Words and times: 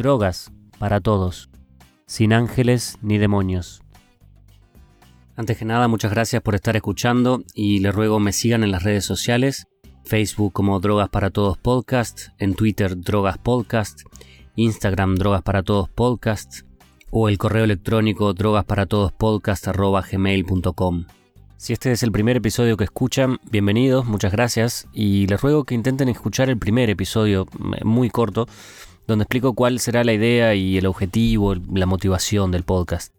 Drogas 0.00 0.50
para 0.78 1.00
todos, 1.02 1.50
sin 2.06 2.32
ángeles 2.32 2.96
ni 3.02 3.18
demonios. 3.18 3.82
Antes 5.36 5.58
que 5.58 5.66
nada, 5.66 5.88
muchas 5.88 6.10
gracias 6.10 6.40
por 6.40 6.54
estar 6.54 6.74
escuchando 6.74 7.44
y 7.52 7.80
les 7.80 7.94
ruego 7.94 8.18
me 8.18 8.32
sigan 8.32 8.64
en 8.64 8.70
las 8.70 8.82
redes 8.82 9.04
sociales, 9.04 9.66
Facebook 10.06 10.54
como 10.54 10.80
Drogas 10.80 11.10
para 11.10 11.28
Todos 11.28 11.58
Podcast, 11.58 12.28
en 12.38 12.54
Twitter 12.54 12.98
Drogas 12.98 13.36
Podcast, 13.36 14.04
Instagram 14.56 15.16
Drogas 15.16 15.42
para 15.42 15.62
Todos 15.62 15.90
Podcast 15.90 16.62
o 17.10 17.28
el 17.28 17.36
correo 17.36 17.64
electrónico 17.64 18.32
drogasparatodospodcast.gmail.com. 18.32 21.04
Si 21.58 21.74
este 21.74 21.92
es 21.92 22.02
el 22.02 22.10
primer 22.10 22.38
episodio 22.38 22.78
que 22.78 22.84
escuchan, 22.84 23.38
bienvenidos, 23.50 24.06
muchas 24.06 24.32
gracias 24.32 24.88
y 24.94 25.26
les 25.26 25.42
ruego 25.42 25.64
que 25.64 25.74
intenten 25.74 26.08
escuchar 26.08 26.48
el 26.48 26.56
primer 26.56 26.88
episodio, 26.88 27.46
muy 27.84 28.08
corto, 28.08 28.46
donde 29.10 29.24
explico 29.24 29.54
cuál 29.54 29.80
será 29.80 30.04
la 30.04 30.12
idea 30.12 30.54
y 30.54 30.78
el 30.78 30.86
objetivo, 30.86 31.56
la 31.56 31.86
motivación 31.86 32.52
del 32.52 32.62
podcast. 32.62 33.12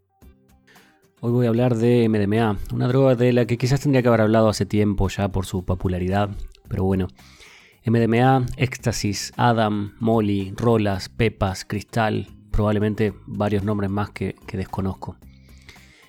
Hoy 1.20 1.32
voy 1.34 1.46
a 1.46 1.50
hablar 1.50 1.76
de 1.76 2.08
MDMA, 2.08 2.58
una 2.74 2.88
droga 2.88 3.16
de 3.16 3.34
la 3.34 3.46
que 3.46 3.58
quizás 3.58 3.82
tendría 3.82 4.02
que 4.02 4.08
haber 4.08 4.22
hablado 4.22 4.48
hace 4.48 4.66
tiempo 4.66 5.10
ya 5.10 5.28
por 5.28 5.46
su 5.46 5.66
popularidad, 5.66 6.30
pero 6.70 6.86
bueno. 6.86 7.10
MDMA, 7.86 8.46
éxtasis, 8.56 9.34
Adam, 9.36 9.96
Molly, 10.00 10.54
Rolas, 10.56 11.10
Pepas, 11.10 11.66
Cristal, 11.66 12.30
probablemente 12.52 13.14
varios 13.26 13.66
nombres 13.66 13.92
más 13.92 14.12
que, 14.12 14.36
desconozco. 14.54 15.18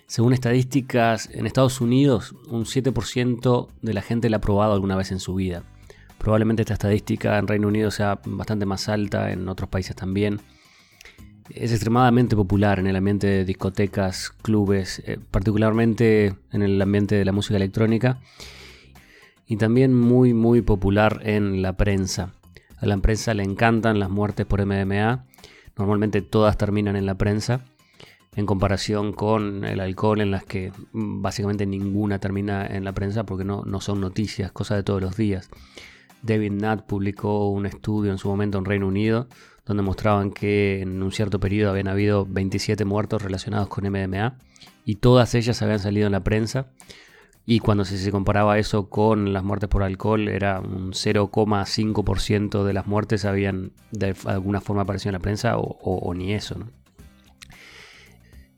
Según 0.07 0.33
estadísticas, 0.33 1.29
en 1.33 1.47
Estados 1.47 1.81
Unidos 1.81 2.37
un 2.47 2.67
7% 2.67 3.69
de 3.81 3.95
la 3.95 4.03
gente 4.03 4.31
la 4.31 4.37
ha 4.37 4.41
probado 4.41 4.75
alguna 4.75 4.95
vez 4.95 5.11
en 5.11 5.19
su 5.19 5.35
vida. 5.35 5.65
Probablemente 6.23 6.63
esta 6.63 6.75
estadística 6.75 7.37
en 7.37 7.49
Reino 7.49 7.67
Unido 7.67 7.91
sea 7.91 8.21
bastante 8.25 8.65
más 8.65 8.89
alta, 8.89 9.33
en 9.33 9.49
otros 9.49 9.69
países 9.69 9.97
también. 9.97 10.41
Es 11.51 11.73
extremadamente 11.73 12.37
popular 12.37 12.79
en 12.79 12.87
el 12.87 12.95
ambiente 12.95 13.27
de 13.27 13.45
discotecas, 13.45 14.31
clubes, 14.31 15.03
eh, 15.05 15.19
particularmente 15.33 16.37
en 16.53 16.63
el 16.63 16.81
ambiente 16.81 17.17
de 17.17 17.25
la 17.25 17.33
música 17.33 17.57
electrónica. 17.57 18.21
Y 19.49 19.57
también 19.57 19.93
muy 19.99 20.33
muy 20.33 20.63
popular 20.63 21.23
en 21.25 21.61
la 21.61 21.77
prensa. 21.77 22.35
A 22.77 22.87
la 22.87 22.97
prensa 22.99 23.35
le 23.35 23.43
encantan 23.43 23.99
las 23.99 24.09
muertes 24.09 24.47
por 24.47 24.65
MDMA. 24.65 25.27
Normalmente 25.77 26.23
todas 26.23 26.57
terminan 26.57 26.95
en 26.95 27.05
la 27.05 27.17
prensa 27.17 27.65
en 28.37 28.47
comparación 28.47 29.13
con 29.13 29.65
el 29.65 29.81
alcohol 29.81 30.21
en 30.21 30.31
las 30.31 30.45
que 30.45 30.73
básicamente 30.93 31.67
ninguna 31.67 32.21
termina 32.21 32.65
en 32.65 32.85
la 32.85 32.93
prensa 32.93 33.25
porque 33.25 33.45
no, 33.45 33.65
no 33.65 33.81
son 33.81 34.01
noticias, 34.01 34.53
cosas 34.53 34.77
de 34.77 34.85
todos 34.85 35.03
los 35.03 35.17
días. 35.17 35.51
David 36.23 36.53
Nutt 36.53 36.83
publicó 36.83 37.49
un 37.51 37.67
estudio 37.67 38.13
en 38.13 38.19
su 38.19 38.29
momento 38.29 38.59
en 38.59 38.65
Reino 38.65 38.87
Unido 38.87 39.29
donde 39.65 39.83
mostraban 39.83 40.31
que 40.31 40.81
en 40.81 41.03
un 41.03 41.13
cierto 41.13 41.39
periodo 41.39 41.71
habían 41.71 41.89
habido 41.89 42.27
27 42.27 42.85
muertos 42.85 43.23
relacionados 43.23 43.69
con 43.69 43.85
MDMA 43.85 44.37
y 44.85 44.97
todas 44.97 45.35
ellas 45.35 45.63
habían 45.63 45.79
salido 45.79 46.07
en 46.07 46.13
la 46.13 46.25
prensa. 46.25 46.67
Y 47.45 47.59
cuando 47.59 47.85
se, 47.85 48.11
comparaba 48.13 48.59
eso 48.59 48.89
con 48.89 49.33
las 49.33 49.43
muertes 49.43 49.69
por 49.69 49.83
alcohol, 49.83 50.29
era 50.29 50.61
un 50.61 50.93
0,5% 50.93 52.63
de 52.63 52.73
las 52.73 52.87
muertes 52.87 53.25
habían 53.25 53.73
de 53.91 54.15
alguna 54.27 54.61
forma 54.61 54.83
aparecido 54.83 55.11
en 55.11 55.15
la 55.15 55.19
prensa 55.19 55.57
o, 55.59 56.15
ni 56.15 56.35
eso. 56.35 56.57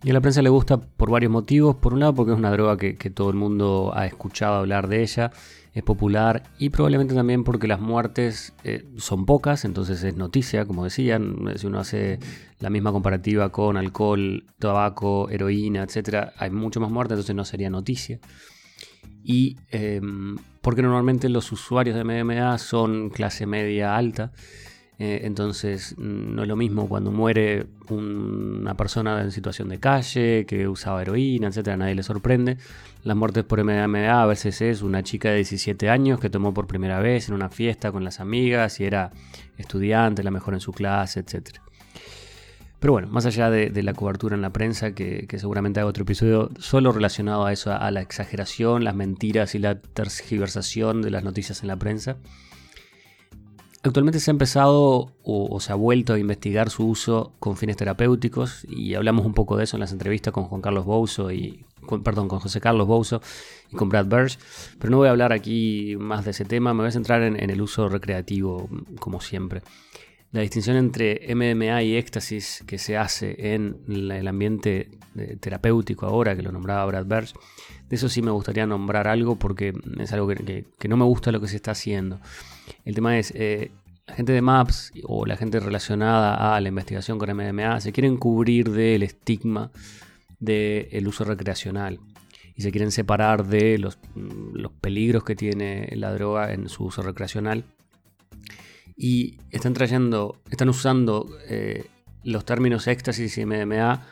Y 0.03 0.11
a 0.11 0.13
la 0.13 0.21
prensa 0.21 0.43
le 0.43 0.51
gusta 0.51 0.79
por 0.79 1.11
varios 1.11 1.33
motivos. 1.33 1.77
Por 1.77 1.95
un 1.95 2.01
lado, 2.01 2.15
porque 2.15 2.33
es 2.33 2.39
una 2.39 2.51
droga 2.51 2.77
que, 2.77 2.93
todo 3.11 3.31
el 3.31 3.37
mundo 3.37 3.93
ha 3.95 4.05
escuchado 4.05 4.57
hablar 4.57 4.89
de 4.89 5.03
ella, 5.03 5.31
es 5.75 5.83
popular 5.83 6.45
y 6.57 6.71
probablemente 6.71 7.15
también 7.15 7.43
porque 7.43 7.67
las 7.67 7.81
muertes 7.81 8.55
eh, 8.63 8.85
son 8.97 9.27
pocas, 9.27 9.65
entonces 9.65 10.05
es 10.05 10.17
noticia, 10.17 10.65
como 10.67 10.85
decían. 10.85 11.53
Si 11.57 11.67
uno 11.67 11.81
hace 11.81 12.21
la 12.61 12.71
misma 12.71 12.93
comparativa 12.93 13.51
con 13.51 13.77
alcohol, 13.77 14.45
tabaco, 14.61 15.29
heroína, 15.31 15.83
etc., 15.83 16.29
hay 16.37 16.51
mucho 16.51 16.81
más 16.81 16.93
muertes, 16.93 17.15
entonces 17.15 17.35
no 17.35 17.45
sería 17.45 17.71
noticia. 17.71 18.21
Y 19.25 19.57
em, 19.71 20.37
porque 20.61 20.83
normalmente 20.83 21.29
los 21.29 21.51
usuarios 21.51 21.97
de 21.97 22.05
MDMA 22.05 22.57
son 22.59 23.11
clase 23.11 23.45
media 23.45 23.97
alta. 23.97 24.33
Eh, 24.99 25.23
entonces 25.25 25.97
no 25.99 26.43
es 26.43 26.49
lo 26.49 26.55
mismo 26.55 26.89
cuando 26.89 27.11
muere 27.11 27.67
una 27.89 28.77
persona 28.77 29.21
en 29.23 29.33
situación 29.33 29.69
de 29.69 29.81
calle, 29.81 30.47
que 30.47 30.69
usaba 30.69 31.03
heroína, 31.03 31.49
etcétera, 31.49 31.77
nadie 31.77 31.95
le 31.95 32.03
sorprende. 32.03 32.59
Las 33.03 33.17
muertes 33.17 33.45
por 33.45 33.63
MDMA 33.63 34.23
a 34.23 34.27
veces 34.27 34.61
es 34.61 34.83
una 34.83 35.03
chica 35.03 35.31
de 35.31 35.37
17 35.37 35.91
años 35.91 36.21
que 36.21 36.31
tomó 36.31 36.55
por 36.55 36.67
primera 36.67 37.01
vez 37.01 37.29
en 37.29 37.35
una 37.35 37.49
fiesta 37.49 37.91
con 37.91 38.05
las 38.05 38.21
amigas 38.21 38.79
y 38.81 38.85
era 38.85 39.11
estudiante, 39.59 40.23
la 40.23 40.31
mejor 40.31 40.55
en 40.55 40.61
su 40.61 40.73
clase, 40.73 41.21
etcétera. 41.21 41.61
Pero 42.85 42.93
bueno, 42.93 43.09
más 43.09 43.25
allá 43.25 43.49
de, 43.49 43.83
la 43.83 43.95
cobertura 43.95 44.37
en 44.37 44.43
la 44.43 44.51
prensa, 44.51 44.93
que, 44.93 45.27
seguramente 45.39 45.81
haga 45.81 45.89
otro 45.89 46.03
episodio 46.03 46.51
solo 46.59 46.93
relacionado 46.93 47.47
a 47.47 47.53
eso, 47.53 47.73
a 47.73 47.91
la 47.91 48.03
exageración, 48.03 48.85
las 48.85 48.95
mentiras 48.95 49.55
y 49.55 49.59
la 49.59 49.81
tergiversación 49.81 51.01
de 51.01 51.11
las 51.11 51.25
noticias 51.25 51.63
en 51.63 51.69
la 51.69 51.79
prensa, 51.79 52.19
Actualmente 53.85 54.19
se 54.19 54.31
ha 54.31 54.33
empezado 54.33 55.13
o, 55.23 55.61
se 55.61 55.71
ha 55.71 55.75
vuelto 55.75 56.15
a 56.15 56.19
investigar 56.19 56.71
su 56.71 56.89
uso 56.89 57.35
con 57.39 57.59
fines 57.59 57.77
terapéuticos 57.77 58.67
y 58.67 58.95
hablamos 58.95 59.27
un 59.27 59.35
poco 59.35 59.59
de 59.59 59.65
eso 59.65 59.77
en 59.77 59.81
las 59.81 59.93
entrevistas 59.93 60.33
con 60.33 60.45
Juan 60.45 60.63
Carlos 60.63 60.87
Bouso 60.87 61.31
y 61.31 61.67
perdón, 62.03 62.27
con 62.27 62.41
José 62.41 62.63
Carlos 62.63 62.87
Bouso 62.87 63.21
y 63.71 63.77
con 63.77 63.91
Brad 63.91 64.07
Birch, 64.07 64.39
pero 64.79 64.91
no 64.91 64.97
voy 64.97 65.09
a 65.09 65.11
hablar 65.11 65.35
aquí 65.35 65.97
más 65.99 66.25
de 66.25 66.31
ese 66.31 66.47
tema, 66.47 66.73
me 66.73 66.81
voy 66.81 66.89
a 66.89 66.93
centrar 66.93 67.21
en, 67.21 67.51
el 67.51 67.61
uso 67.61 67.91
recreativo 67.91 68.71
como 69.01 69.21
siempre. 69.21 69.61
La 70.33 70.41
distinción 70.41 70.79
entre 70.79 71.21
MDMA 71.35 71.83
y 71.83 71.97
éxtasis 71.97 72.65
que 72.67 72.79
se 72.79 72.97
hace 72.97 73.53
en 73.55 73.81
el 73.87 74.27
ambiente 74.27 74.93
terapéutico 75.41 76.07
ahora, 76.07 76.35
que 76.35 76.43
lo 76.43 76.53
nombraba 76.53 76.87
Brad 76.87 77.05
Birch, 77.05 77.35
de 77.91 77.97
eso 77.97 78.09
sí 78.09 78.23
me 78.23 78.31
gustaría 78.31 78.67
nombrar 78.67 79.09
algo 79.09 79.37
porque 79.37 79.75
es 79.99 80.11
algo 80.15 80.27
que 80.27 80.89
no 80.89 80.97
me 80.97 81.05
gusta 81.05 81.31
lo 81.33 81.41
que 81.43 81.49
se 81.49 81.57
está 81.57 81.73
haciendo. 81.73 82.19
El 82.85 82.95
tema 82.95 83.19
es, 83.19 83.33
eh, 83.35 83.71
la 84.07 84.15
gente 84.15 84.33
de 84.33 84.43
Maps 84.43 84.93
o 85.05 85.27
la 85.27 85.37
gente 85.37 85.61
relacionada 85.61 86.55
a 86.55 86.61
la 86.61 86.69
investigación 86.69 87.19
con 87.19 87.35
MDMA 87.35 87.81
se 87.81 87.93
quieren 87.93 88.17
cubrir 88.17 88.71
del 88.71 89.03
estigma 89.03 89.71
del 90.39 91.09
uso 91.09 91.25
recreacional 91.25 92.01
y 92.55 92.63
se 92.63 92.71
quieren 92.71 92.93
separar 92.93 93.47
de 93.47 93.79
los, 93.79 93.99
los, 94.15 94.73
peligros 94.73 95.25
que 95.25 95.35
tiene 95.35 95.89
la 95.97 96.13
droga 96.13 96.53
en 96.53 96.69
su 96.69 96.85
uso 96.85 97.03
recreacional. 97.03 97.65
Y 98.97 99.39
están 99.51 99.73
trayendo, 99.73 100.41
están 100.51 100.69
usando 100.69 101.27
eh, 101.49 101.87
los 102.23 102.45
términos 102.45 102.87
éxtasis 102.87 103.39
y 103.39 103.47
MDMA 103.47 104.07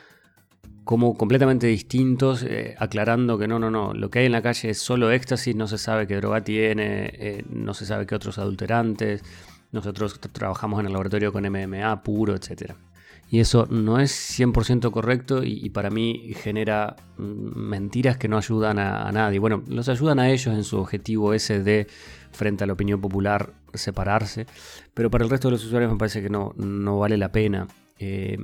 como 0.83 1.17
completamente 1.17 1.67
distintos, 1.67 2.43
eh, 2.43 2.75
aclarando 2.77 3.37
que 3.37 3.47
no, 3.47 3.59
no, 3.59 3.71
no, 3.71 3.93
lo 3.93 4.09
que 4.09 4.19
hay 4.19 4.25
en 4.25 4.31
la 4.33 4.41
calle 4.41 4.69
es 4.71 4.79
solo 4.79 5.11
éxtasis, 5.11 5.55
no 5.55 5.67
se 5.67 5.77
sabe 5.77 6.07
qué 6.07 6.17
droga 6.17 6.41
tiene, 6.41 7.09
eh, 7.13 7.45
no 7.49 7.73
se 7.73 7.85
sabe 7.85 8.05
qué 8.05 8.15
otros 8.15 8.37
adulterantes, 8.37 9.23
nosotros 9.71 10.19
trabajamos 10.19 10.79
en 10.79 10.87
el 10.87 10.93
laboratorio 10.93 11.31
con 11.31 11.49
MMA 11.49 12.03
puro, 12.03 12.35
etc. 12.35 12.73
Y 13.29 13.39
eso 13.39 13.65
no 13.69 13.99
es 13.99 14.11
100% 14.39 14.91
correcto 14.91 15.43
y, 15.43 15.69
para 15.71 15.89
mí 15.89 16.33
genera 16.35 16.95
mm, 17.17 17.23
mentiras 17.57 18.17
que 18.17 18.27
no 18.27 18.37
ayudan 18.37 18.77
a, 18.77 19.11
nadie. 19.11 19.39
Bueno, 19.39 19.63
los 19.67 19.89
ayudan 19.89 20.19
a 20.19 20.29
ellos 20.29 20.53
en 20.53 20.63
su 20.63 20.77
objetivo 20.77 21.33
ese 21.33 21.63
de, 21.63 21.87
frente 22.31 22.63
a 22.63 22.67
la 22.67 22.73
opinión 22.73 23.01
popular, 23.01 23.53
separarse, 23.73 24.45
pero 24.93 25.09
para 25.09 25.23
el 25.23 25.31
resto 25.31 25.47
de 25.47 25.53
los 25.53 25.65
usuarios 25.65 25.91
me 25.91 25.97
parece 25.97 26.21
que 26.21 26.29
no, 26.29 26.53
no 26.57 26.99
vale 26.99 27.17
la 27.17 27.31
pena. 27.31 27.67
Eh, 27.97 28.37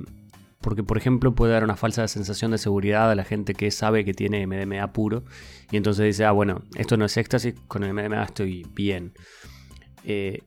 porque 0.60 0.82
por 0.82 0.98
ejemplo 0.98 1.34
puede 1.34 1.52
dar 1.52 1.64
una 1.64 1.76
falsa 1.76 2.06
sensación 2.08 2.50
de 2.50 2.58
seguridad 2.58 3.10
a 3.10 3.14
la 3.14 3.24
gente 3.24 3.54
que 3.54 3.70
sabe 3.70 4.04
que 4.04 4.12
tiene 4.12 4.46
MDMA 4.46 4.92
puro 4.92 5.24
y 5.70 5.76
entonces 5.76 6.04
dice, 6.04 6.24
ah, 6.24 6.32
bueno, 6.32 6.62
esto 6.76 6.96
no 6.96 7.06
es 7.06 7.16
éxtasis, 7.16 7.54
con 7.66 7.82
el 7.82 7.94
MDMA 7.94 8.22
estoy 8.24 8.66
bien. 8.74 9.14
Eh, 10.04 10.42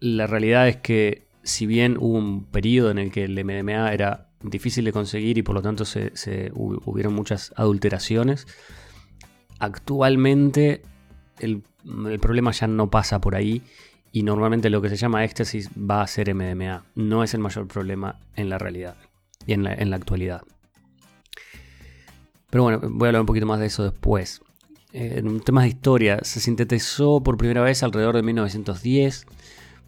la 0.00 0.26
realidad 0.26 0.68
es 0.68 0.76
que 0.76 1.26
si 1.42 1.66
bien 1.66 1.96
hubo 1.98 2.18
un 2.18 2.44
periodo 2.44 2.90
en 2.90 2.98
el 2.98 3.12
que 3.12 3.24
el 3.24 3.42
MDMA 3.44 3.92
era 3.92 4.28
difícil 4.42 4.84
de 4.84 4.92
conseguir 4.92 5.38
y 5.38 5.42
por 5.42 5.54
lo 5.54 5.62
tanto 5.62 5.84
se, 5.84 6.12
hubieron 6.54 7.14
muchas 7.14 7.52
adulteraciones, 7.56 8.46
actualmente 9.60 10.82
el, 11.38 11.62
el 11.84 12.18
problema 12.18 12.50
ya 12.50 12.66
no 12.66 12.90
pasa 12.90 13.20
por 13.20 13.36
ahí 13.36 13.62
y 14.14 14.22
normalmente 14.22 14.70
lo 14.70 14.80
que 14.80 14.88
se 14.88 14.96
llama 14.96 15.24
éxtasis 15.24 15.68
va 15.70 16.00
a 16.00 16.06
ser 16.06 16.32
MDMA. 16.32 16.84
No 16.94 17.24
es 17.24 17.34
el 17.34 17.40
mayor 17.40 17.66
problema 17.66 18.20
en 18.36 18.48
la 18.48 18.58
realidad 18.58 18.94
y 19.44 19.54
en 19.54 19.64
la, 19.64 19.96
actualidad. 19.96 20.42
Pero 22.48 22.62
bueno, 22.62 22.80
voy 22.80 23.06
a 23.06 23.08
hablar 23.08 23.22
un 23.22 23.26
poquito 23.26 23.44
más 23.44 23.58
de 23.58 23.66
eso 23.66 23.82
después. 23.82 24.40
En 24.92 25.40
temas 25.40 25.64
de 25.64 25.70
historia, 25.70 26.20
se 26.22 26.38
sintetizó 26.38 27.24
por 27.24 27.36
primera 27.36 27.60
vez 27.62 27.82
alrededor 27.82 28.14
de 28.14 28.22
1910, 28.22 29.26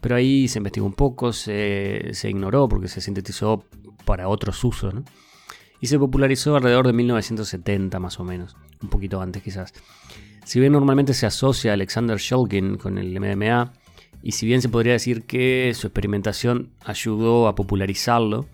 pero 0.01 0.15
ahí 0.15 0.49
se 0.49 0.59
investigó 0.59 0.85
un 0.85 0.93
poco, 0.93 1.31
se, 1.31 2.11
ignoró 2.25 2.67
porque 2.67 2.89
se 2.89 2.99
sintetizó 2.99 3.63
para 4.03 4.27
otros 4.27 4.61
usos, 4.61 4.93
y 5.79 5.87
se 5.87 5.97
popularizó 5.97 6.57
alrededor 6.57 6.85
de 6.85 6.91
1970 6.91 7.97
más 8.01 8.19
o 8.19 8.25
menos, 8.25 8.57
un 8.81 8.89
poquito 8.89 9.21
antes 9.21 9.41
quizás. 9.41 9.71
Si 10.43 10.59
bien 10.59 10.73
normalmente 10.73 11.13
se 11.13 11.25
asocia 11.25 11.71
a 11.71 11.75
Alexander 11.75 12.17
Shulgin 12.17 12.75
con 12.75 12.97
el 12.97 13.17
MDMA, 13.17 13.71
y 14.21 14.31
si 14.31 14.45
bien 14.45 14.61
se 14.61 14.69
podría 14.69 14.93
decir 14.93 15.23
que 15.23 15.71
su 15.75 15.87
experimentación 15.87 16.71
ayudó 16.83 17.47
a 17.47 17.55
popularizarlo, 17.55 18.47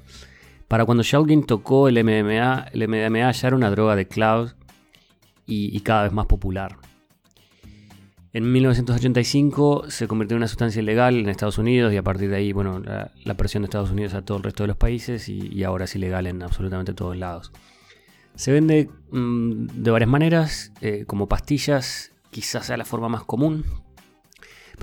para 0.67 0.85
cuando 0.85 1.03
Shulgin 1.03 1.45
tocó 1.45 1.87
el 1.87 2.03
MDMA, 2.03 2.67
el 2.73 2.87
MDMA 2.87 3.31
ya 3.31 3.47
era 3.47 3.55
una 3.55 3.69
droga 3.69 3.95
de 3.95 4.07
cloud 4.07 4.51
y, 5.45 5.79
cada 5.81 6.03
vez 6.03 6.13
más 6.13 6.25
popular. 6.25 6.77
En 8.33 8.51
1985 8.51 9.89
se 9.89 10.07
convirtió 10.07 10.35
en 10.35 10.39
una 10.39 10.47
sustancia 10.47 10.81
ilegal 10.81 11.15
en 11.15 11.29
Estados 11.29 11.59
Unidos 11.59 11.93
y 11.93 11.97
a 11.97 12.03
partir 12.03 12.29
de 12.29 12.37
ahí, 12.37 12.53
bueno, 12.53 12.79
la, 12.79 13.33
presión 13.35 13.61
de 13.61 13.65
Estados 13.65 13.91
Unidos 13.91 14.15
a 14.15 14.23
todo 14.23 14.37
el 14.37 14.43
resto 14.43 14.63
de 14.63 14.67
los 14.69 14.77
países 14.77 15.29
y, 15.29 15.63
ahora 15.63 15.85
es 15.85 15.95
ilegal 15.95 16.25
en 16.25 16.41
absolutamente 16.41 16.93
todos 16.93 17.15
lados. 17.15 17.51
Se 18.35 18.51
vende 18.51 18.89
mm, 19.11 19.67
de 19.67 19.91
varias 19.91 20.09
maneras, 20.09 20.73
eh, 20.81 21.05
como 21.05 21.27
pastillas, 21.27 22.11
quizás 22.31 22.65
sea 22.65 22.77
la 22.77 22.85
forma 22.85 23.09
más 23.09 23.23
común, 23.23 23.63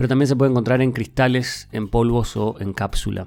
pero 0.00 0.08
también 0.08 0.28
se 0.28 0.34
puede 0.34 0.50
encontrar 0.50 0.80
en 0.80 0.92
cristales, 0.92 1.68
en 1.72 1.86
polvos 1.86 2.34
o 2.34 2.56
en 2.58 2.72
cápsula. 2.72 3.26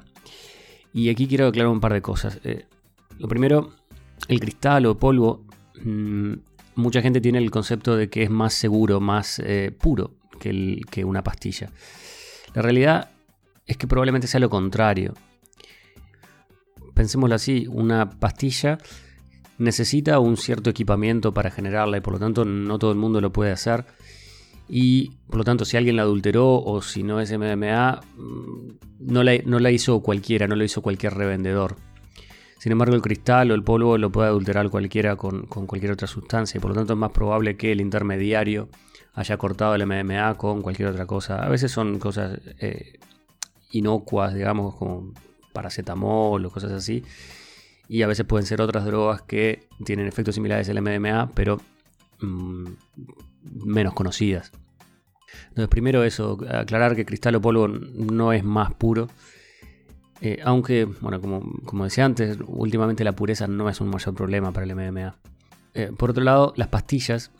Y 0.91 1.09
aquí 1.09 1.27
quiero 1.27 1.45
aclarar 1.45 1.71
un 1.71 1.79
par 1.79 1.93
de 1.93 2.01
cosas. 2.01 2.39
Eh, 2.43 2.65
lo 3.19 3.27
primero, 3.27 3.73
el 4.27 4.39
cristal 4.39 4.87
o 4.87 4.97
polvo, 4.97 5.45
mm, 5.83 6.33
mucha 6.73 7.03
gente 7.03 7.21
tiene 7.21 7.37
el 7.37 7.51
concepto 7.51 7.95
de 7.95 8.09
que 8.09 8.23
es 8.23 8.31
más 8.31 8.55
seguro, 8.55 8.99
más 8.99 9.37
eh, 9.37 9.71
puro 9.79 10.15
que, 10.39 10.81
que 10.89 11.05
una 11.05 11.23
pastilla. 11.23 11.69
La 12.55 12.63
realidad 12.63 13.11
es 13.67 13.77
que 13.77 13.85
probablemente 13.85 14.25
sea 14.25 14.39
lo 14.39 14.49
contrario. 14.49 15.13
Pensémoslo 16.95 17.35
así, 17.35 17.67
una 17.69 18.09
pastilla 18.09 18.79
necesita 19.59 20.17
un 20.17 20.37
cierto 20.37 20.71
equipamiento 20.71 21.35
para 21.35 21.51
generarla 21.51 21.97
y 21.97 22.01
por 22.01 22.13
lo 22.13 22.19
tanto 22.19 22.45
no 22.45 22.79
todo 22.79 22.91
el 22.91 22.97
mundo 22.97 23.21
lo 23.21 23.31
puede 23.31 23.51
hacer. 23.51 23.85
Y 24.67 25.11
por 25.27 25.37
lo 25.37 25.43
tanto, 25.43 25.65
si 25.65 25.77
alguien 25.77 25.95
la 25.95 26.03
adulteró 26.03 26.61
o 26.61 26.81
si 26.81 27.03
no 27.03 27.19
es 27.19 27.31
MDMA, 27.31 28.01
mm, 28.17 28.67
no 28.99 29.23
la, 29.23 29.37
no 29.45 29.59
la 29.59 29.71
hizo 29.71 30.01
cualquiera, 30.01 30.47
no 30.47 30.55
lo 30.55 30.63
hizo 30.63 30.81
cualquier 30.81 31.13
revendedor. 31.13 31.75
Sin 32.63 32.71
embargo, 32.71 32.95
el 32.95 33.01
cristal 33.01 33.51
o 33.51 33.55
el 33.55 33.63
polvo 33.63 33.97
lo 33.97 34.09
puede 34.09 34.29
adulterar 34.29 34.69
cualquiera 34.69 35.17
con, 35.17 35.47
cualquier 35.47 35.91
otra 35.91 36.07
sustancia. 36.07 36.59
Y 36.59 36.61
por 36.61 36.71
lo 36.71 36.75
tanto, 36.77 36.93
es 36.93 36.97
más 36.97 37.11
probable 37.11 37.57
que 37.57 37.73
el 37.73 37.81
intermediario 37.81 38.69
haya 39.15 39.35
cortado 39.35 39.75
el 39.75 39.85
MDMA 39.85 40.35
con 40.35 40.61
cualquier 40.61 40.87
otra 40.87 41.05
cosa. 41.05 41.43
A 41.43 41.49
veces 41.49 41.73
son 41.73 41.99
cosas 41.99 42.39
eh, 42.59 42.99
inocuas, 43.71 44.33
digamos, 44.33 44.75
como 44.75 45.11
paracetamol 45.51 46.45
o 46.45 46.49
cosas 46.49 46.71
así. 46.71 47.03
Y 47.89 48.01
a 48.01 48.07
veces 48.07 48.25
pueden 48.25 48.45
ser 48.45 48.61
otras 48.61 48.85
drogas 48.85 49.21
que 49.23 49.67
tienen 49.83 50.07
efectos 50.07 50.35
similares 50.35 50.69
al 50.69 50.81
MDMA, 50.81 51.31
pero 51.35 51.59
mm, 52.21 52.67
menos 53.43 53.93
conocidas. 53.93 54.51
Entonces, 55.49 55.67
primero 55.67 56.03
eso, 56.03 56.37
aclarar 56.49 56.95
que 56.95 57.05
cristal 57.05 57.35
o 57.35 57.41
polvo 57.41 57.67
no 57.67 58.33
es 58.33 58.43
más 58.43 58.73
puro. 58.73 59.07
Eh, 60.21 60.39
aunque, 60.43 60.85
bueno, 60.85 61.19
como, 61.21 61.83
decía 61.83 62.05
antes, 62.05 62.37
últimamente 62.47 63.03
la 63.03 63.13
pureza 63.13 63.47
no 63.47 63.69
es 63.69 63.81
un 63.81 63.89
mayor 63.89 64.15
problema 64.15 64.51
para 64.51 64.65
el 64.65 64.75
MDMA. 64.75 65.17
Eh, 65.73 65.91
por 65.97 66.11
otro 66.11 66.23
lado, 66.23 66.53
las 66.55 66.69
pastillas. 66.69 67.31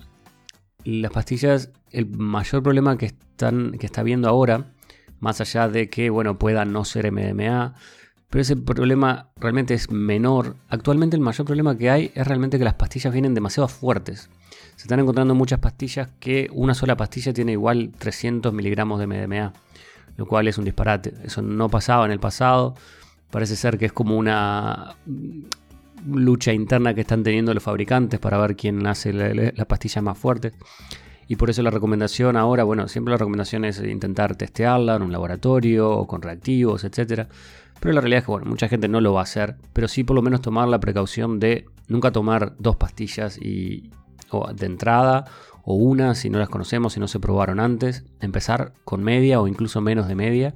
Las 0.84 1.12
pastillas, 1.12 1.72
el 1.92 2.08
mayor 2.08 2.62
problema 2.62 2.98
que, 2.98 3.06
están, 3.06 3.72
que 3.80 3.86
está 3.86 4.04
viendo 4.04 4.28
ahora, 4.28 4.74
más 5.20 5.40
allá 5.40 5.70
de 5.70 5.90
que, 5.90 6.10
bueno, 6.10 6.38
pueda 6.38 6.66
no 6.66 6.84
ser 6.84 7.10
MDMA, 7.10 7.76
pero 8.34 8.42
ese 8.42 8.56
problema 8.56 9.28
realmente 9.36 9.76
es 9.76 9.92
menor. 9.92 10.56
Actualmente 10.68 11.16
el 11.16 11.22
mayor 11.22 11.46
problema 11.46 11.78
que 11.78 11.92
hay 11.92 12.12
es 12.16 12.26
realmente 12.26 12.58
que 12.58 12.64
las 12.64 12.74
pastillas 12.74 13.14
vienen 13.14 13.36
demasiado 13.36 13.68
fuertes. 13.68 14.28
Se 14.76 14.86
están 14.86 15.00
encontrando 15.00 15.36
muchas 15.36 15.60
pastillas 15.60 16.10
que 16.20 16.50
una 16.52 16.74
sola 16.74 16.98
pastilla 16.98 17.32
tiene 17.32 17.52
igual 17.52 17.92
300 17.96 18.52
miligramos 18.52 19.00
de 19.00 19.06
MDMA, 19.06 19.54
lo 20.18 20.26
cual 20.26 20.48
es 20.48 20.58
un 20.58 20.66
disparate. 20.66 21.14
Eso 21.24 21.44
no 21.44 21.70
pasaba 21.70 22.08
en 22.08 22.12
el 22.12 22.20
pasado. 22.20 22.74
Parece 23.30 23.56
ser 23.56 23.78
que 23.78 23.86
es 23.86 23.94
como 23.94 24.18
una 24.18 24.96
lucha 26.08 26.54
interna 26.54 26.96
que 26.96 27.02
están 27.02 27.22
teniendo 27.22 27.54
los 27.54 27.62
fabricantes 27.62 28.20
para 28.20 28.40
ver 28.40 28.56
quién 28.56 28.88
hace 28.88 29.14
las 29.14 29.68
pastillas 29.68 30.04
más 30.04 30.18
fuertes. 30.18 30.54
Y 31.28 31.36
por 31.36 31.52
eso 31.52 31.62
la 31.62 31.70
recomendación 31.70 32.36
ahora, 32.36 32.64
bueno, 32.64 32.88
siempre 32.88 33.12
la 33.12 33.18
recomendación 33.18 33.64
es 33.64 33.80
intentar 33.80 34.36
testearla 34.36 34.96
en 34.96 35.04
un 35.04 35.12
laboratorio 35.12 35.92
o 35.92 36.08
con 36.08 36.24
reactivos, 36.24 36.84
etcétera 36.84 37.30
pero 37.84 37.96
la 37.96 38.00
realidad 38.00 38.20
es 38.20 38.26
que 38.26 38.32
bueno, 38.32 38.50
mucha 38.50 38.70
gente 38.70 38.88
no 38.88 39.02
lo 39.02 39.12
va 39.12 39.20
a 39.20 39.24
hacer, 39.24 39.58
pero 39.74 39.90
sí 39.90 40.06
por 40.06 40.16
lo 40.16 40.22
menos 40.22 40.40
tomar 40.40 40.70
la 40.70 40.80
precaución 40.80 41.42
de 41.42 41.66
nunca 41.90 42.14
tomar 42.14 42.56
dos 42.58 42.78
pastillas 42.78 43.38
y, 43.38 43.92
de 44.56 44.66
entrada 44.66 45.26
o 45.66 45.76
una 45.76 46.16
si 46.16 46.30
no 46.30 46.40
las 46.40 46.48
conocemos, 46.48 46.94
si 46.94 47.02
no 47.02 47.10
se 47.10 47.20
probaron 47.20 47.60
antes, 47.60 48.06
empezar 48.22 48.72
con 48.86 49.04
media 49.04 49.42
o 49.42 49.50
incluso 49.50 49.82
menos 49.82 50.08
de 50.08 50.16
media 50.16 50.54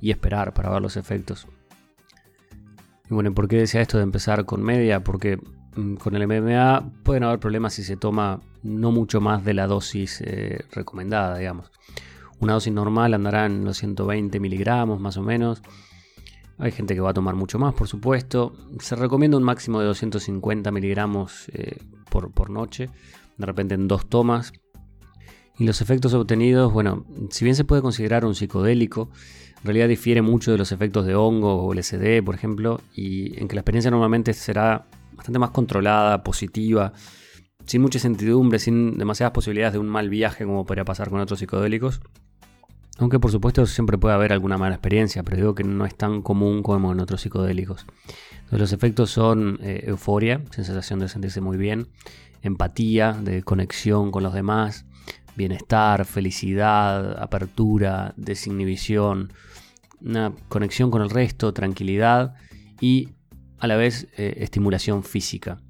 y 0.00 0.12
esperar 0.12 0.54
para 0.54 0.70
ver 0.70 0.80
los 0.80 0.96
efectos. 0.96 1.48
Y 3.10 3.14
bueno, 3.14 3.34
¿por 3.34 3.48
qué 3.48 3.56
decía 3.56 3.80
esto 3.80 3.96
de 3.96 4.04
empezar 4.04 4.44
con 4.44 4.62
media? 4.62 5.02
Porque 5.02 5.40
mm, 5.74 5.94
con 5.94 6.14
el 6.14 6.28
MMA 6.28 6.92
pueden 7.02 7.24
haber 7.24 7.40
problemas 7.40 7.74
si 7.74 7.82
se 7.82 7.96
toma 7.96 8.40
no 8.62 8.92
mucho 8.92 9.20
más 9.20 9.44
de 9.44 9.54
la 9.54 9.66
dosis 9.66 10.22
eh, 10.24 10.64
recomendada, 10.70 11.38
digamos. 11.38 11.72
Una 12.38 12.52
dosis 12.52 12.72
normal 12.72 13.14
andará 13.14 13.46
en 13.46 13.64
los 13.64 13.78
120 13.78 14.38
miligramos 14.38 15.00
más 15.00 15.16
o 15.16 15.22
menos. 15.22 15.60
Hay 16.58 16.72
gente 16.72 16.94
que 16.94 17.00
va 17.00 17.10
a 17.10 17.14
tomar 17.14 17.36
mucho 17.36 17.58
más, 17.58 17.72
por 17.74 17.86
supuesto. 17.86 18.52
Se 18.80 18.96
recomienda 18.96 19.36
un 19.36 19.44
máximo 19.44 19.78
de 19.78 19.86
250 19.86 20.70
miligramos 20.72 21.48
eh, 21.52 21.78
por, 22.10 22.50
noche, 22.50 22.90
de 23.36 23.46
repente 23.46 23.74
en 23.74 23.86
dos 23.86 24.08
tomas. 24.08 24.52
Y 25.56 25.64
los 25.64 25.80
efectos 25.80 26.14
obtenidos, 26.14 26.72
bueno, 26.72 27.04
si 27.30 27.44
bien 27.44 27.54
se 27.54 27.64
puede 27.64 27.82
considerar 27.82 28.24
un 28.24 28.34
psicodélico, 28.34 29.10
en 29.58 29.64
realidad 29.64 29.88
difiere 29.88 30.22
mucho 30.22 30.50
de 30.50 30.58
los 30.58 30.72
efectos 30.72 31.06
de 31.06 31.14
hongo 31.14 31.64
o 31.64 31.74
LSD, 31.74 32.22
por 32.24 32.34
ejemplo, 32.34 32.80
y 32.92 33.38
en 33.40 33.48
que 33.48 33.54
la 33.54 33.60
experiencia 33.60 33.90
normalmente 33.90 34.32
será 34.34 34.86
bastante 35.12 35.38
más 35.38 35.50
controlada, 35.50 36.22
positiva, 36.22 36.92
sin 37.66 37.82
mucha 37.82 37.98
incertidumbre, 37.98 38.58
sin 38.58 38.98
demasiadas 38.98 39.32
posibilidades 39.32 39.74
de 39.74 39.78
un 39.80 39.88
mal 39.88 40.08
viaje 40.08 40.44
como 40.44 40.64
podría 40.64 40.84
pasar 40.84 41.10
con 41.10 41.20
otros 41.20 41.38
psicodélicos. 41.40 42.00
Aunque 42.98 43.20
por 43.20 43.30
supuesto 43.30 43.64
siempre 43.64 43.96
puede 43.96 44.14
haber 44.14 44.32
alguna 44.32 44.58
mala 44.58 44.74
experiencia, 44.74 45.22
pero 45.22 45.36
digo 45.36 45.54
que 45.54 45.62
no 45.62 45.86
es 45.86 45.94
tan 45.94 46.20
común 46.20 46.64
como 46.64 46.92
en 46.92 47.00
otros 47.00 47.20
psicodélicos. 47.20 47.86
Los 48.50 48.72
efectos 48.72 49.10
son 49.10 49.58
eh, 49.62 49.84
euforia, 49.86 50.42
sensación 50.50 50.98
de 50.98 51.08
sentirse 51.08 51.40
muy 51.40 51.56
bien, 51.56 51.88
empatía, 52.42 53.12
de 53.12 53.44
conexión 53.44 54.10
con 54.10 54.24
los 54.24 54.34
demás, 54.34 54.84
bienestar, 55.36 56.04
felicidad, 56.06 57.22
apertura, 57.22 58.14
desinhibición, 58.16 59.32
una 60.00 60.32
conexión 60.48 60.90
con 60.90 61.02
el 61.02 61.10
resto, 61.10 61.52
tranquilidad 61.52 62.34
y 62.80 63.10
a 63.60 63.68
la 63.68 63.76
vez 63.76 64.08
eh, 64.16 64.38
estimulación 64.38 65.04
física. 65.04 65.60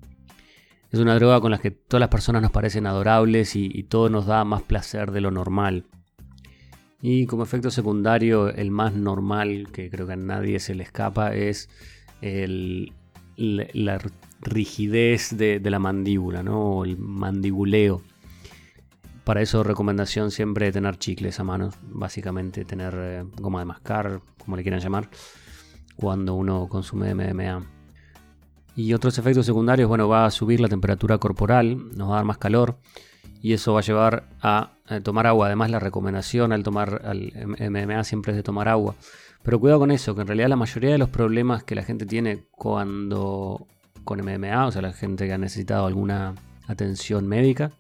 Es 0.90 0.98
una 0.98 1.14
droga 1.16 1.42
con 1.42 1.50
la 1.50 1.58
que 1.58 1.72
todas 1.72 2.00
las 2.00 2.08
personas 2.08 2.40
nos 2.40 2.50
parecen 2.52 2.86
adorables 2.86 3.54
y 3.54 3.82
todo 3.82 4.08
nos 4.08 4.24
da 4.24 4.44
más 4.44 4.62
placer 4.62 5.10
de 5.10 5.20
lo 5.20 5.30
normal. 5.30 5.84
Y 7.00 7.26
como 7.26 7.44
efecto 7.44 7.70
secundario, 7.70 8.48
el 8.48 8.70
más 8.70 8.92
normal, 8.94 9.68
que 9.72 9.88
creo 9.88 10.06
que 10.06 10.14
a 10.14 10.16
nadie 10.16 10.58
se 10.58 10.74
le 10.74 10.82
escapa, 10.82 11.34
es 11.34 11.68
la 13.36 13.98
rigidez 14.40 15.36
de, 15.36 15.60
la 15.60 15.78
mandíbula, 15.78 16.42
¿no? 16.42 16.84
el 16.84 16.98
mandibuleo. 16.98 18.02
Para 19.22 19.42
eso 19.42 19.62
recomendación 19.62 20.30
siempre 20.30 20.72
tener 20.72 20.96
chicles 20.98 21.38
a 21.38 21.44
mano, 21.44 21.70
básicamente 21.82 22.64
tener 22.64 22.94
eh, 22.96 23.24
goma 23.36 23.60
de 23.60 23.66
mascar, 23.66 24.22
como 24.42 24.56
le 24.56 24.62
quieran 24.62 24.80
llamar, 24.80 25.10
cuando 25.96 26.34
uno 26.34 26.66
consume 26.68 27.14
MDMA. 27.14 27.62
Y 28.74 28.94
otros 28.94 29.18
efectos 29.18 29.44
secundarios, 29.44 29.88
bueno, 29.88 30.08
va 30.08 30.24
a 30.24 30.30
subir 30.30 30.60
la 30.60 30.68
temperatura 30.68 31.18
corporal, 31.18 31.94
nos 31.96 32.08
va 32.08 32.14
a 32.14 32.16
dar 32.16 32.24
más 32.24 32.38
calor 32.38 32.78
y 33.42 33.52
eso 33.52 33.74
va 33.74 33.80
a 33.80 33.82
llevar 33.82 34.28
a, 34.40 34.77
tomar 35.02 35.26
agua. 35.26 35.46
Además, 35.46 35.70
la 35.70 35.78
recomendación 35.78 36.52
al 36.52 36.62
tomar 36.62 37.02
al 37.04 37.32
MMA 37.70 38.04
siempre 38.04 38.32
es 38.32 38.36
de 38.36 38.42
tomar 38.42 38.68
agua. 38.68 38.94
Pero 39.42 39.60
cuidado 39.60 39.80
con 39.80 39.90
eso, 39.90 40.14
que 40.14 40.22
en 40.22 40.26
realidad 40.26 40.48
la 40.48 40.56
mayoría 40.56 40.90
de 40.90 40.98
los 40.98 41.08
problemas 41.08 41.62
que 41.64 41.74
la 41.74 41.82
gente 41.82 42.06
tiene 42.06 42.44
cuando 42.50 43.66
con 44.04 44.20
MMA, 44.20 44.66
o 44.66 44.72
sea, 44.72 44.82
la 44.82 44.92
gente 44.92 45.26
que 45.26 45.32
ha 45.32 45.38
necesitado 45.38 45.86
alguna 45.86 46.34
atención 46.66 47.26
médica, 47.26 47.72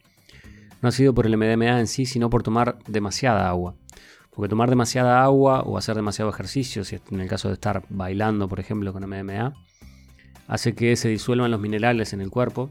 no 0.80 0.88
ha 0.88 0.92
sido 0.92 1.14
por 1.14 1.26
el 1.26 1.36
MDMA 1.36 1.80
en 1.80 1.86
sí, 1.86 2.06
sino 2.06 2.30
por 2.30 2.42
tomar 2.42 2.78
demasiada 2.86 3.48
agua. 3.48 3.74
Porque 4.30 4.48
tomar 4.48 4.70
demasiada 4.70 5.24
agua 5.24 5.62
o 5.62 5.76
hacer 5.76 5.96
demasiado 5.96 6.30
ejercicio, 6.30 6.84
si 6.84 7.00
en 7.10 7.20
el 7.20 7.28
caso 7.28 7.48
de 7.48 7.54
estar 7.54 7.82
bailando, 7.88 8.48
por 8.48 8.60
ejemplo, 8.60 8.92
con 8.92 9.08
MDMA, 9.08 9.54
hace 10.46 10.74
que 10.74 10.94
se 10.96 11.08
disuelvan 11.08 11.50
los 11.50 11.60
minerales 11.60 12.12
en 12.12 12.20
el 12.20 12.30
cuerpo 12.30 12.70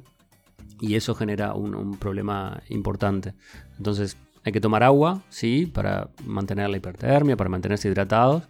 y 0.79 0.95
eso 0.95 1.15
genera 1.15 1.53
un, 1.53 1.97
problema 1.97 2.61
importante. 2.69 3.33
Entonces 3.77 4.17
hay 4.47 4.53
que 4.53 4.61
tomar 4.61 4.81
agua, 4.81 5.23
sí, 5.27 5.65
para 5.65 6.07
mantener 6.25 6.69
la 6.69 6.77
hipertermia, 6.77 7.35
para 7.35 7.49
mantenerse 7.49 7.89
hidratados, 7.89 8.43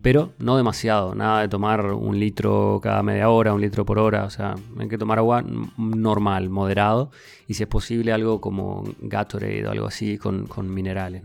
pero 0.00 0.34
no 0.38 0.56
demasiado, 0.56 1.16
nada 1.16 1.40
de 1.40 1.48
tomar 1.48 1.84
un 1.84 2.16
litro 2.20 2.78
cada 2.80 3.02
media 3.02 3.28
hora, 3.28 3.52
un 3.52 3.60
litro 3.60 3.84
por 3.84 3.98
hora, 3.98 4.24
o 4.24 4.30
sea, 4.30 4.54
hay 4.78 4.86
que 4.86 4.96
tomar 4.96 5.18
agua 5.18 5.44
normal, 5.76 6.48
moderado, 6.48 7.10
y 7.48 7.54
si 7.54 7.64
es 7.64 7.68
posible 7.68 8.12
algo 8.12 8.40
como 8.40 8.84
Gatorade 9.00 9.66
o 9.66 9.72
algo 9.72 9.88
así 9.88 10.16
con, 10.16 10.46
minerales. 10.72 11.24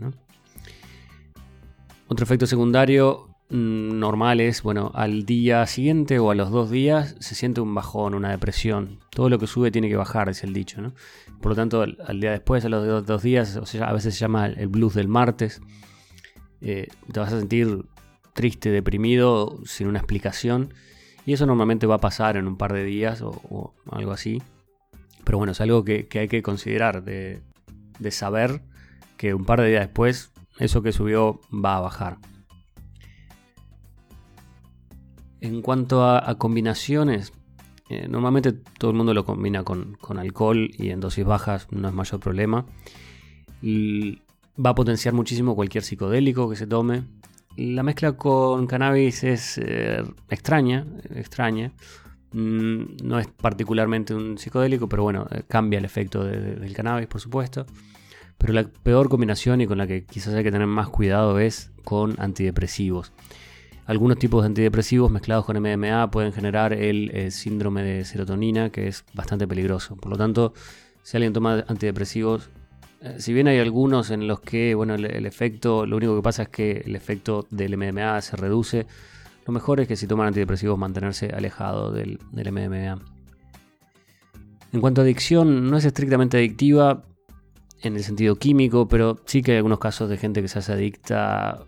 Otro 2.08 2.24
efecto 2.24 2.44
secundario 2.48 3.28
mm, 3.52 3.98
normal 3.98 4.40
es, 4.40 4.62
bueno, 4.62 4.90
al 4.94 5.24
día 5.24 5.64
siguiente 5.66 6.18
o 6.18 6.30
a 6.30 6.34
los 6.34 6.50
dos 6.50 6.70
días 6.70 7.16
se 7.20 7.34
siente 7.34 7.60
un 7.60 7.74
bajón, 7.74 8.14
una 8.14 8.30
depresión. 8.30 8.98
Todo 9.10 9.28
lo 9.28 9.38
que 9.38 9.46
sube 9.46 9.70
tiene 9.70 9.88
que 9.88 9.96
bajar, 9.96 10.28
es 10.28 10.42
el 10.42 10.52
dicho, 10.52 10.82
¿no? 10.82 10.94
Por 11.40 11.52
lo 11.52 11.56
tanto, 11.56 11.82
al, 11.82 12.20
día 12.20 12.30
después, 12.30 12.64
a 12.64 12.68
los 12.68 13.06
dos, 13.06 13.22
días, 13.22 13.56
o 13.56 13.66
sea, 13.66 13.88
a 13.88 13.92
veces 13.92 14.14
se 14.14 14.20
llama 14.20 14.46
el 14.46 14.68
blues 14.68 14.94
del 14.94 15.08
martes, 15.08 15.60
eh, 16.60 16.88
te 17.12 17.20
vas 17.20 17.32
a 17.32 17.38
sentir 17.38 17.84
triste, 18.32 18.70
deprimido, 18.70 19.60
sin 19.64 19.88
una 19.88 19.98
explicación. 19.98 20.72
Y 21.26 21.32
eso 21.32 21.46
normalmente 21.46 21.86
va 21.86 21.96
a 21.96 22.00
pasar 22.00 22.36
en 22.36 22.46
un 22.46 22.56
par 22.56 22.72
de 22.72 22.84
días 22.84 23.22
o, 23.22 23.74
algo 23.90 24.12
así. 24.12 24.42
Pero 25.24 25.38
bueno, 25.38 25.52
es 25.52 25.60
algo 25.60 25.84
que, 25.84 26.08
hay 26.14 26.28
que 26.28 26.42
considerar, 26.42 27.04
de, 27.04 27.42
saber 28.10 28.62
que 29.16 29.34
un 29.34 29.44
par 29.44 29.60
de 29.60 29.68
días 29.68 29.82
después 29.82 30.32
eso 30.58 30.82
que 30.82 30.92
subió 30.92 31.40
va 31.52 31.76
a 31.76 31.80
bajar. 31.80 32.18
En 35.42 35.60
cuanto 35.60 36.04
a, 36.04 36.38
combinaciones, 36.38 37.32
eh, 37.88 38.06
normalmente 38.08 38.52
todo 38.52 38.92
el 38.92 38.96
mundo 38.96 39.12
lo 39.12 39.24
combina 39.24 39.64
con, 39.64 39.98
alcohol 40.16 40.70
y 40.78 40.90
en 40.90 41.00
dosis 41.00 41.24
bajas 41.24 41.66
no 41.72 41.88
es 41.88 41.94
mayor 41.94 42.20
problema. 42.20 42.64
Va 43.64 44.70
a 44.70 44.74
potenciar 44.76 45.14
muchísimo 45.14 45.56
cualquier 45.56 45.82
psicodélico 45.82 46.48
que 46.48 46.54
se 46.54 46.68
tome. 46.68 47.02
La 47.56 47.82
mezcla 47.82 48.12
con 48.12 48.68
cannabis 48.68 49.24
es 49.24 49.58
eh, 49.58 50.04
extraña, 50.30 50.86
extraña. 51.12 51.72
Mm, 52.30 52.98
no 53.02 53.18
es 53.18 53.26
particularmente 53.26 54.14
un 54.14 54.38
psicodélico, 54.38 54.88
pero 54.88 55.02
bueno, 55.02 55.26
eh, 55.32 55.42
cambia 55.48 55.80
el 55.80 55.84
efecto 55.84 56.22
del 56.22 56.72
cannabis, 56.72 57.08
por 57.08 57.20
supuesto. 57.20 57.66
Pero 58.38 58.52
la 58.52 58.62
peor 58.62 59.08
combinación 59.08 59.60
y 59.60 59.66
con 59.66 59.78
la 59.78 59.88
que 59.88 60.04
quizás 60.04 60.34
hay 60.34 60.44
que 60.44 60.52
tener 60.52 60.68
más 60.68 60.88
cuidado 60.88 61.40
es 61.40 61.72
con 61.82 62.14
antidepresivos. 62.20 63.12
Algunos 63.86 64.18
tipos 64.18 64.42
de 64.42 64.46
antidepresivos 64.46 65.10
mezclados 65.10 65.44
con 65.44 65.60
MDMA 65.60 66.10
pueden 66.10 66.32
generar 66.32 66.72
el, 66.72 67.10
el 67.14 67.32
síndrome 67.32 67.82
de 67.82 68.04
serotonina, 68.04 68.70
que 68.70 68.86
es 68.86 69.04
bastante 69.12 69.48
peligroso. 69.48 69.96
Por 69.96 70.12
lo 70.12 70.16
tanto, 70.16 70.54
si 71.02 71.16
alguien 71.16 71.32
toma 71.32 71.64
antidepresivos, 71.66 72.48
eh, 73.00 73.16
si 73.18 73.32
bien 73.32 73.48
hay 73.48 73.58
algunos 73.58 74.10
en 74.10 74.28
los 74.28 74.40
que, 74.40 74.74
bueno, 74.74 74.94
el, 74.94 75.26
efecto, 75.26 75.84
lo 75.84 75.96
único 75.96 76.14
que 76.14 76.22
pasa 76.22 76.44
es 76.44 76.48
que 76.48 76.82
el 76.84 76.94
efecto 76.94 77.46
del 77.50 77.76
MDMA 77.76 78.20
se 78.22 78.36
reduce, 78.36 78.86
lo 79.44 79.52
mejor 79.52 79.80
es 79.80 79.88
que 79.88 79.96
si 79.96 80.06
toman 80.06 80.28
antidepresivos 80.28 80.78
mantenerse 80.78 81.30
alejado 81.34 81.90
del, 81.90 82.20
del 82.30 82.52
MDMA. 82.52 83.00
En 84.72 84.80
cuanto 84.80 85.00
a 85.00 85.04
adicción, 85.04 85.68
no 85.68 85.76
es 85.76 85.84
estrictamente 85.84 86.36
adictiva 86.36 87.02
en 87.82 87.96
el 87.96 88.04
sentido 88.04 88.36
químico, 88.36 88.86
pero 88.86 89.18
sí 89.26 89.42
que 89.42 89.50
hay 89.50 89.56
algunos 89.56 89.80
casos 89.80 90.08
de 90.08 90.16
gente 90.16 90.40
que 90.40 90.46
se 90.46 90.60
hace 90.60 90.72
adicta 90.72 91.66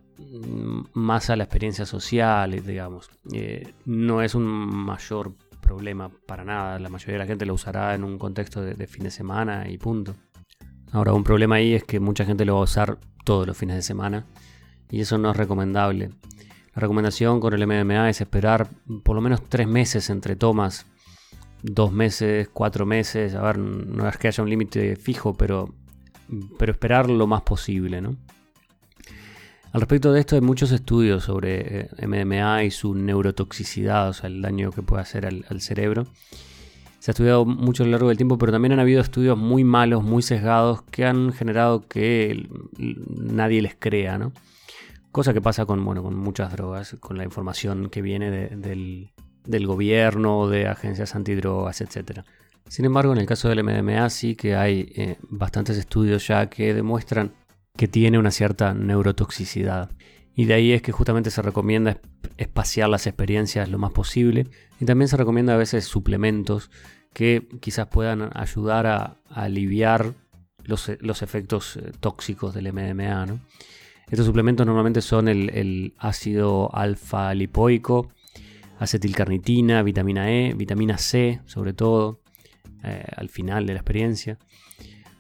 más 0.93 1.31
a 1.31 1.37
la 1.37 1.45
experiencia 1.45 1.87
social, 1.87 2.51
digamos. 2.65 3.11
Eh, 3.33 3.75
no 3.85 4.23
es 4.23 4.35
un 4.35 4.45
mayor 4.45 5.35
problema 5.61 6.11
para 6.27 6.45
nada, 6.45 6.79
la 6.79 6.89
mayoría 6.89 7.15
de 7.15 7.19
la 7.21 7.27
gente 7.27 7.47
lo 7.47 7.55
usará 7.55 7.95
en 7.95 8.05
un 8.05 8.19
contexto 8.19 8.61
de 8.63 8.87
fin 8.87 9.05
de 9.05 9.11
semana 9.11 9.69
y 9.69 9.79
punto. 9.79 10.15
Ahora, 10.95 11.13
un 11.13 11.25
problema 11.25 11.57
ahí 11.57 11.75
es 11.75 11.83
que 11.83 11.99
mucha 11.99 12.25
gente 12.25 12.45
lo 12.45 12.55
va 12.55 12.61
a 12.61 12.65
usar 12.65 12.99
todos 13.25 13.49
los 13.49 13.57
fines 13.57 13.75
de 13.75 13.83
semana 13.83 14.27
y 14.91 15.01
eso 15.01 15.19
no 15.19 15.33
es 15.33 15.37
recomendable. 15.37 16.11
La 16.75 16.81
recomendación 16.81 17.41
con 17.41 17.53
el 17.53 17.67
MDMA 17.67 18.11
es 18.11 18.21
esperar 18.21 18.69
por 19.03 19.17
lo 19.17 19.21
menos 19.21 19.43
tres 19.49 19.67
meses 19.67 20.09
entre 20.09 20.37
tomas, 20.37 20.87
dos 21.63 21.93
meses, 21.93 22.49
cuatro 22.53 22.87
meses. 22.87 23.35
A 23.35 23.43
ver, 23.43 23.59
no 23.59 24.09
es 24.09 24.17
que 24.19 24.29
haya 24.29 24.45
un 24.45 24.51
límite 24.51 24.95
fijo, 24.95 25.35
pero, 25.35 25.75
pero 26.59 26.71
esperar 26.71 27.11
lo 27.11 27.27
más 27.27 27.43
posible, 27.43 28.01
¿no? 28.01 28.17
Al 29.75 29.83
respecto 29.83 30.11
de 30.13 30.21
esto 30.21 30.37
hay 30.37 30.41
muchos 30.41 30.73
estudios 30.73 31.25
sobre 31.25 31.81
eh, 31.81 32.07
MDMA 32.07 32.65
y 32.65 32.71
su 32.71 32.95
neurotoxicidad, 32.95 34.09
o 34.09 34.13
sea, 34.15 34.29
el 34.29 34.41
daño 34.41 34.71
que 34.71 34.81
puede 34.81 35.03
hacer 35.03 35.27
al 35.27 35.61
cerebro 35.61 36.07
se 37.05 37.11
ha 37.11 37.13
estudiado 37.13 37.45
mucho 37.45 37.83
a 37.83 37.87
lo 37.87 37.93
largo 37.93 38.09
del 38.09 38.17
tiempo, 38.17 38.39
pero 38.39 38.51
también 38.51 38.73
han 38.73 38.81
habido 38.81 39.03
estudios 39.03 39.37
muy 39.37 39.63
malos, 39.63 40.03
muy 40.03 40.23
sesgados, 40.23 40.81
que 40.85 41.05
han 41.05 41.35
generado 41.35 41.87
que 41.87 42.49
nadie 42.79 43.61
les 43.61 43.75
crea, 43.75 44.17
¿no? 44.17 44.33
Cosa 45.13 45.35
que 45.35 45.43
pasa 45.43 45.67
con, 45.67 45.85
bueno, 45.85 46.03
con 46.03 46.17
muchas 46.17 46.51
drogas, 46.53 46.97
con 47.01 47.19
la 47.19 47.25
información 47.25 47.91
que 47.91 48.01
viene 48.01 48.31
del, 48.31 49.67
gobierno, 49.67 50.49
de 50.49 50.67
agencias 50.67 51.15
antidrogas, 51.15 51.83
etc. 51.83 52.21
Sin 52.69 52.87
embargo, 52.87 53.13
en 53.13 53.19
el 53.19 53.27
caso 53.27 53.51
del 53.51 53.63
MDMA 53.63 54.09
sí 54.09 54.35
que 54.35 54.57
hay 54.57 54.91
eh, 54.97 55.19
bastantes 55.29 55.77
estudios 55.77 56.27
ya 56.27 56.49
que 56.49 56.73
demuestran 56.73 57.35
que 57.77 57.89
tiene 57.89 58.19
una 58.19 58.31
cierta 58.31 58.75
neurotoxicidad. 58.75 59.91
Y 60.37 60.47
de 60.47 60.55
ahí 60.55 60.73
es 60.73 60.83
que 60.83 60.93
justamente 60.93 61.31
se 61.31 61.43
recomienda 61.43 62.01
espaciar 62.37 62.89
las 62.89 63.07
experiencias 63.07 63.69
lo 63.69 63.79
más 63.79 63.93
posible. 63.93 64.47
Y 64.81 64.85
también 64.85 65.09
se 65.09 65.17
recomienda 65.17 65.55
a 65.55 65.59
veces 65.59 65.85
suplementos 65.85 66.71
que 67.13 67.47
quizás 67.61 67.87
puedan 67.87 68.31
ayudar 68.35 68.87
a, 68.87 69.17
aliviar 69.31 70.13
los, 70.65 70.89
efectos 71.23 71.77
eh, 71.77 71.93
tóxicos 72.01 72.55
del 72.55 72.73
MDMA. 72.73 73.39
Estos 74.11 74.27
suplementos 74.27 74.67
normalmente 74.67 75.01
son 75.01 75.29
el, 75.29 75.95
ácido 75.99 76.75
alfa 76.75 77.33
lipoico, 77.35 78.09
acetilcarnitina, 78.79 79.83
vitamina 79.83 80.31
E, 80.31 80.55
vitamina 80.55 80.99
C, 80.99 81.41
sobre 81.47 81.73
todo, 81.73 82.21
eh, 82.83 83.05
al 83.17 83.29
final 83.29 83.67
de 83.67 83.75
la 83.75 83.81
experiencia. 83.81 84.39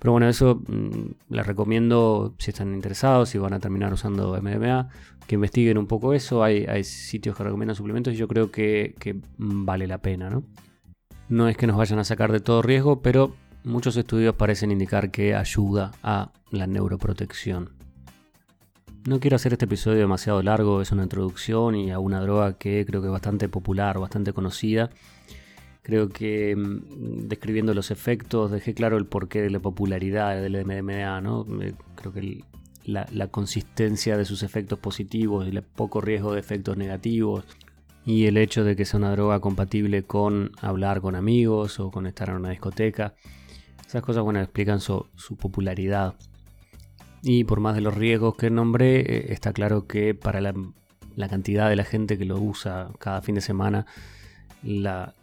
Pero 0.04 0.12
bueno, 0.12 0.28
eso 0.28 0.61
mm, 0.68 1.32
les 1.32 1.46
recomiendo 1.46 2.34
si 2.37 2.50
están 2.50 2.75
interesados, 2.75 3.30
si 3.30 3.38
van 3.38 3.54
a 3.54 3.58
terminar 3.58 3.90
usando 3.90 4.38
MDMA, 4.38 4.90
que 5.26 5.37
investiguen 5.37 5.78
un 5.78 5.87
poco 5.87 6.12
eso. 6.12 6.44
Hay, 6.44 6.84
sitios 6.84 7.34
que 7.34 7.42
recomiendan 7.42 7.75
suplementos 7.75 8.12
y 8.12 8.16
yo 8.18 8.28
creo 8.28 8.50
que, 8.50 8.94
vale 9.38 9.87
la 9.87 10.02
pena, 10.02 10.28
¿no? 10.28 10.44
No 11.30 11.49
es 11.49 11.56
que 11.56 11.66
nos 11.66 11.78
vayan 11.78 12.00
a 12.00 12.04
sacar 12.04 12.32
de 12.32 12.40
todo 12.40 12.61
riesgo, 12.61 13.00
pero 13.00 13.34
muchos 13.64 13.96
estudios 13.96 14.34
parecen 14.34 14.73
indicar 14.73 15.11
que 15.11 15.34
ayuda 15.34 15.92
a 16.02 16.32
la 16.50 16.66
neuroprotección. 16.66 17.70
No 19.08 19.20
quiero 19.20 19.37
hacer 19.37 19.54
este 19.54 19.64
episodio 19.64 20.00
demasiado 20.00 20.42
largo, 20.42 20.82
es 20.82 20.92
una 20.92 21.04
introducción 21.04 21.76
y 21.76 21.92
a 21.92 21.99
una 21.99 22.20
droga 22.20 22.58
que 22.58 22.84
creo 22.84 23.00
que 23.00 23.06
es 23.06 23.12
bastante 23.12 23.49
popular, 23.49 23.99
bastante 23.99 24.34
conocida 24.34 24.90
Creo 25.84 26.08
que 26.08 26.56
mm, 26.56 27.28
describiendo 27.28 27.74
los 27.74 27.90
efectos 27.90 28.50
dejé 28.50 28.72
claro 28.72 28.96
el 28.96 29.04
porqué 29.04 29.42
de 29.42 29.50
la 29.50 29.60
popularidad 29.60 30.40
del 30.40 30.64
MDMA, 30.64 31.20
¿no? 31.20 31.46
Creo 31.94 32.12
que 32.12 32.42
la, 32.86 33.28
consistencia 33.28 34.16
de 34.16 34.24
sus 34.24 34.42
efectos 34.42 34.78
positivos 34.78 35.46
y 35.46 35.50
el 35.50 35.62
poco 35.62 36.00
riesgo 36.00 36.32
de 36.32 36.40
efectos 36.40 36.78
negativos 36.78 37.44
y 38.06 38.24
el 38.24 38.38
hecho 38.38 38.64
de 38.64 38.76
que 38.76 38.86
sea 38.86 38.98
una 38.98 39.10
droga 39.10 39.40
compatible 39.40 40.04
con 40.04 40.52
hablar 40.62 41.02
con 41.02 41.16
amigos 41.16 41.78
o 41.78 41.90
con 41.90 42.06
estar 42.06 42.30
en 42.30 42.36
una 42.36 42.50
discoteca. 42.50 43.14
Esas 43.86 44.02
cosas, 44.02 44.22
bueno, 44.22 44.40
explican 44.40 44.80
su, 44.80 45.06
popularidad. 45.38 46.14
Y 47.22 47.44
por 47.44 47.60
más 47.60 47.74
de 47.74 47.82
los 47.82 47.94
riesgos 47.94 48.36
que 48.36 48.48
nombré, 48.48 49.00
eh, 49.00 49.32
está 49.34 49.52
claro 49.52 49.86
que 49.86 50.14
para 50.14 50.40
la, 50.40 50.54
la, 51.14 51.28
cantidad 51.28 51.68
de 51.68 51.76
la 51.76 51.84
gente 51.84 52.16
que 52.16 52.24
lo 52.24 52.38
usa 52.38 52.90
cada 52.98 53.20
fin 53.20 53.34
de 53.34 53.40
semana, 53.42 53.86
la, 54.62 55.14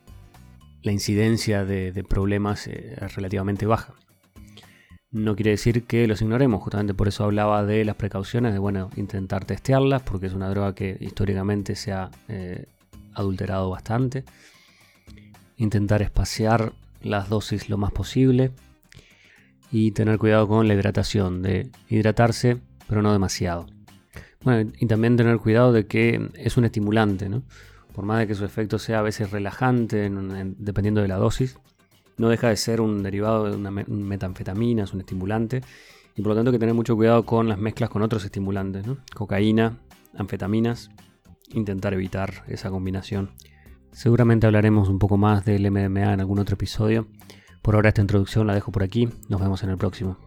la 0.83 0.91
incidencia 0.91 1.65
de, 1.65 2.03
problemas 2.07 2.67
eh, 2.67 2.95
es 2.99 3.15
relativamente 3.15 3.65
baja. 3.65 3.93
No 5.11 5.35
quiere 5.35 5.51
decir 5.51 5.83
que 5.83 6.07
los 6.07 6.21
ignoremos, 6.21 6.63
justamente 6.63 6.93
por 6.93 7.07
eso 7.07 7.25
hablaba 7.25 7.65
de 7.65 7.83
las 7.83 7.95
precauciones, 7.95 8.53
de 8.53 8.59
bueno, 8.59 8.89
intentar 8.95 9.43
testearlas, 9.43 10.03
porque 10.03 10.27
es 10.27 10.33
una 10.33 10.49
droga 10.49 10.73
que 10.73 10.97
históricamente 11.01 11.75
se 11.75 11.91
ha 11.91 12.09
eh, 12.29 12.65
adulterado 13.13 13.69
bastante. 13.69 14.23
Intentar 15.57 16.01
espaciar 16.01 16.71
las 17.01 17.27
dosis 17.29 17.69
lo 17.69 17.77
más 17.77 17.91
posible 17.91 18.51
y 19.69 19.91
tener 19.91 20.17
cuidado 20.17 20.47
con 20.47 20.67
la 20.67 20.73
hidratación, 20.73 21.41
de 21.41 21.69
hidratarse, 21.89 22.57
pero 22.87 23.01
no 23.01 23.11
demasiado. 23.11 23.67
Bueno, 24.43 24.71
y 24.79 24.87
también 24.87 25.17
tener 25.17 25.37
cuidado 25.37 25.71
de 25.71 25.85
que 25.87 26.29
es 26.35 26.57
un 26.57 26.65
estimulante, 26.65 27.29
¿no? 27.29 27.43
Por 27.93 28.05
más 28.05 28.19
de 28.19 28.27
que 28.27 28.35
su 28.35 28.45
efecto 28.45 28.79
sea 28.79 28.99
a 28.99 29.01
veces 29.01 29.31
relajante, 29.31 30.09
dependiendo 30.57 31.01
de 31.01 31.07
la 31.07 31.17
dosis, 31.17 31.57
no 32.17 32.29
deja 32.29 32.49
de 32.49 32.55
ser 32.55 32.81
un 32.81 33.03
derivado 33.03 33.49
de 33.49 33.55
una 33.55 33.71
metanfetamina, 33.71 34.83
es 34.83 34.93
un 34.93 35.01
estimulante, 35.01 35.61
y 36.15 36.21
por 36.21 36.29
lo 36.29 36.35
tanto 36.35 36.49
hay 36.49 36.55
que 36.55 36.59
tener 36.59 36.75
mucho 36.75 36.95
cuidado 36.95 37.25
con 37.25 37.47
las 37.47 37.57
mezclas 37.57 37.89
con 37.89 38.01
otros 38.01 38.23
estimulantes, 38.25 38.85
cocaína, 39.13 39.79
anfetaminas, 40.15 40.91
intentar 41.53 41.93
evitar 41.93 42.43
esa 42.47 42.69
combinación. 42.69 43.31
Seguramente 43.91 44.47
hablaremos 44.47 44.87
un 44.89 44.99
poco 44.99 45.17
más 45.17 45.43
del 45.45 45.69
MDMA 45.69 46.13
en 46.13 46.19
algún 46.19 46.39
otro 46.39 46.53
episodio. 46.53 47.07
Por 47.61 47.75
ahora 47.75 47.89
esta 47.89 48.01
introducción 48.01 48.47
la 48.47 48.53
dejo 48.53 48.71
por 48.71 48.83
aquí, 48.83 49.09
nos 49.27 49.41
vemos 49.41 49.63
en 49.63 49.69
el 49.69 49.77
próximo. 49.77 50.17